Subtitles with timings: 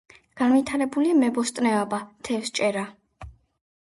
[0.39, 1.99] განვითარებულია მებოსტნეობა,
[2.29, 2.87] თევზჭერა.